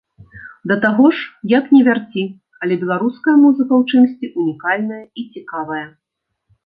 [0.69, 2.23] Да таго ж, як не вярці,
[2.63, 5.85] але беларуская музыка ў чымсьці ўнікальная і цікавая.